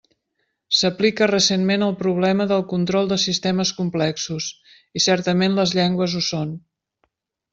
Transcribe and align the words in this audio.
S'aplica 0.77 1.25
recentment 1.31 1.85
al 1.87 1.91
problema 1.99 2.47
del 2.53 2.65
control 2.71 3.11
de 3.13 3.19
sistemes 3.25 3.73
complexos, 3.83 4.47
i 5.01 5.05
certament 5.07 5.59
les 5.61 5.75
llengües 5.81 6.17
ho 6.23 6.27
són. 6.33 6.57